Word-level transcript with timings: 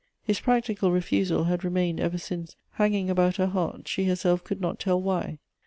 His 0.23 0.39
practical 0.39 0.91
refusal 0.91 1.43
had 1.43 1.63
remained, 1.63 1.99
ever 1.99 2.17
since, 2.17 2.55
hanging 2.71 3.07
about 3.11 3.35
her 3.35 3.45
heart, 3.45 3.87
she 3.87 4.05
herself 4.05 4.43
could 4.43 4.59
not 4.59 4.79
tell 4.79 4.99
why. 4.99 5.37